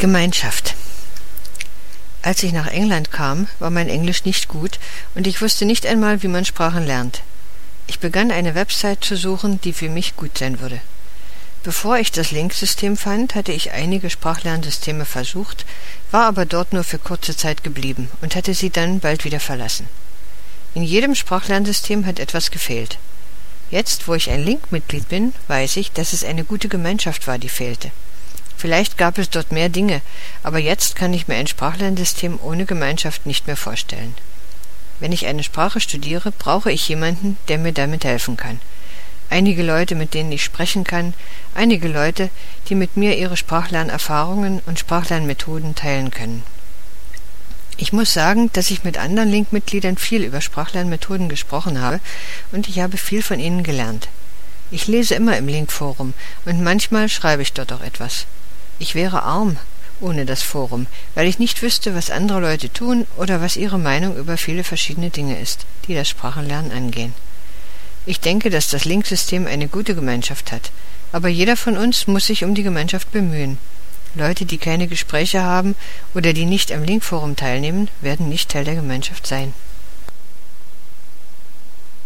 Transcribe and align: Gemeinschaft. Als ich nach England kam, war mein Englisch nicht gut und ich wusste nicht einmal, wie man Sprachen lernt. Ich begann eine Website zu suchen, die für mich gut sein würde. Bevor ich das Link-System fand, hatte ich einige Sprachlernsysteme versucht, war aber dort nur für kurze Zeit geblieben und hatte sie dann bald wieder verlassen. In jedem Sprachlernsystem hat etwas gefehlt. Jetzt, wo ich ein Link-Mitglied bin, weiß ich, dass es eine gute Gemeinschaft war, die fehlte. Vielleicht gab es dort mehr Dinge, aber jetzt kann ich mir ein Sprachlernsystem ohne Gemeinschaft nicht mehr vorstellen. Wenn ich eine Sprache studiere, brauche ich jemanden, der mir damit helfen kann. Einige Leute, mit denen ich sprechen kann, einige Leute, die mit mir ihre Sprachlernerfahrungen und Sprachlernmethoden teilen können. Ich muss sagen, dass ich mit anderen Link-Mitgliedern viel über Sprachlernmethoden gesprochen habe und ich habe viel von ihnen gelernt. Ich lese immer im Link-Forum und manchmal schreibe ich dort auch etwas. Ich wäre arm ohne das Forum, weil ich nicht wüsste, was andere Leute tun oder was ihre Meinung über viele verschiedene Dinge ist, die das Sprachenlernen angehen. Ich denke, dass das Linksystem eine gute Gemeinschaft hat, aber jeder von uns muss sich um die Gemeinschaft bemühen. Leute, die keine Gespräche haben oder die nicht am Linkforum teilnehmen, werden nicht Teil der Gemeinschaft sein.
Gemeinschaft. 0.00 0.76
Als 2.22 2.42
ich 2.42 2.54
nach 2.54 2.68
England 2.68 3.12
kam, 3.12 3.48
war 3.58 3.68
mein 3.68 3.90
Englisch 3.90 4.24
nicht 4.24 4.48
gut 4.48 4.78
und 5.14 5.26
ich 5.26 5.42
wusste 5.42 5.66
nicht 5.66 5.84
einmal, 5.84 6.22
wie 6.22 6.28
man 6.28 6.46
Sprachen 6.46 6.86
lernt. 6.86 7.20
Ich 7.86 7.98
begann 7.98 8.30
eine 8.30 8.54
Website 8.54 9.04
zu 9.04 9.14
suchen, 9.14 9.60
die 9.60 9.74
für 9.74 9.90
mich 9.90 10.16
gut 10.16 10.38
sein 10.38 10.58
würde. 10.60 10.80
Bevor 11.64 11.98
ich 11.98 12.10
das 12.12 12.30
Link-System 12.30 12.96
fand, 12.96 13.34
hatte 13.34 13.52
ich 13.52 13.72
einige 13.72 14.08
Sprachlernsysteme 14.08 15.04
versucht, 15.04 15.66
war 16.10 16.24
aber 16.24 16.46
dort 16.46 16.72
nur 16.72 16.82
für 16.82 16.98
kurze 16.98 17.36
Zeit 17.36 17.62
geblieben 17.62 18.08
und 18.22 18.34
hatte 18.36 18.54
sie 18.54 18.70
dann 18.70 19.00
bald 19.00 19.26
wieder 19.26 19.40
verlassen. 19.40 19.86
In 20.72 20.82
jedem 20.82 21.14
Sprachlernsystem 21.14 22.06
hat 22.06 22.20
etwas 22.20 22.50
gefehlt. 22.50 22.96
Jetzt, 23.70 24.08
wo 24.08 24.14
ich 24.14 24.30
ein 24.30 24.42
Link-Mitglied 24.42 25.10
bin, 25.10 25.34
weiß 25.48 25.76
ich, 25.76 25.92
dass 25.92 26.14
es 26.14 26.24
eine 26.24 26.44
gute 26.44 26.68
Gemeinschaft 26.68 27.26
war, 27.26 27.36
die 27.36 27.50
fehlte. 27.50 27.90
Vielleicht 28.60 28.98
gab 28.98 29.16
es 29.16 29.30
dort 29.30 29.52
mehr 29.52 29.70
Dinge, 29.70 30.02
aber 30.42 30.58
jetzt 30.58 30.94
kann 30.94 31.14
ich 31.14 31.28
mir 31.28 31.36
ein 31.36 31.46
Sprachlernsystem 31.46 32.38
ohne 32.42 32.66
Gemeinschaft 32.66 33.24
nicht 33.24 33.46
mehr 33.46 33.56
vorstellen. 33.56 34.14
Wenn 34.98 35.12
ich 35.12 35.24
eine 35.24 35.42
Sprache 35.42 35.80
studiere, 35.80 36.30
brauche 36.30 36.70
ich 36.70 36.86
jemanden, 36.86 37.38
der 37.48 37.56
mir 37.56 37.72
damit 37.72 38.04
helfen 38.04 38.36
kann. 38.36 38.60
Einige 39.30 39.62
Leute, 39.62 39.94
mit 39.94 40.12
denen 40.12 40.30
ich 40.30 40.44
sprechen 40.44 40.84
kann, 40.84 41.14
einige 41.54 41.88
Leute, 41.88 42.28
die 42.68 42.74
mit 42.74 42.98
mir 42.98 43.16
ihre 43.16 43.38
Sprachlernerfahrungen 43.38 44.60
und 44.66 44.78
Sprachlernmethoden 44.78 45.74
teilen 45.74 46.10
können. 46.10 46.42
Ich 47.78 47.94
muss 47.94 48.12
sagen, 48.12 48.50
dass 48.52 48.70
ich 48.70 48.84
mit 48.84 48.98
anderen 48.98 49.30
Link-Mitgliedern 49.30 49.96
viel 49.96 50.22
über 50.22 50.42
Sprachlernmethoden 50.42 51.30
gesprochen 51.30 51.80
habe 51.80 51.98
und 52.52 52.68
ich 52.68 52.80
habe 52.80 52.98
viel 52.98 53.22
von 53.22 53.40
ihnen 53.40 53.62
gelernt. 53.62 54.08
Ich 54.70 54.86
lese 54.86 55.14
immer 55.14 55.38
im 55.38 55.48
Link-Forum 55.48 56.12
und 56.44 56.62
manchmal 56.62 57.08
schreibe 57.08 57.40
ich 57.40 57.54
dort 57.54 57.72
auch 57.72 57.80
etwas. 57.80 58.26
Ich 58.80 58.94
wäre 58.94 59.22
arm 59.22 59.58
ohne 60.00 60.24
das 60.24 60.42
Forum, 60.42 60.86
weil 61.14 61.28
ich 61.28 61.38
nicht 61.38 61.60
wüsste, 61.60 61.94
was 61.94 62.10
andere 62.10 62.40
Leute 62.40 62.72
tun 62.72 63.06
oder 63.18 63.42
was 63.42 63.56
ihre 63.56 63.78
Meinung 63.78 64.16
über 64.16 64.38
viele 64.38 64.64
verschiedene 64.64 65.10
Dinge 65.10 65.38
ist, 65.38 65.66
die 65.86 65.94
das 65.94 66.08
Sprachenlernen 66.08 66.72
angehen. 66.72 67.12
Ich 68.06 68.20
denke, 68.20 68.48
dass 68.48 68.70
das 68.70 68.86
Linksystem 68.86 69.46
eine 69.46 69.68
gute 69.68 69.94
Gemeinschaft 69.94 70.50
hat, 70.50 70.70
aber 71.12 71.28
jeder 71.28 71.58
von 71.58 71.76
uns 71.76 72.06
muss 72.06 72.26
sich 72.26 72.42
um 72.42 72.54
die 72.54 72.62
Gemeinschaft 72.62 73.12
bemühen. 73.12 73.58
Leute, 74.14 74.46
die 74.46 74.56
keine 74.56 74.88
Gespräche 74.88 75.42
haben 75.42 75.76
oder 76.14 76.32
die 76.32 76.46
nicht 76.46 76.72
am 76.72 76.82
Linkforum 76.82 77.36
teilnehmen, 77.36 77.88
werden 78.00 78.30
nicht 78.30 78.50
Teil 78.50 78.64
der 78.64 78.76
Gemeinschaft 78.76 79.26
sein. 79.26 79.52